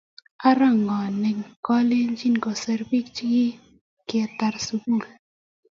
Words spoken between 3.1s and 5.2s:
chekitar sukul?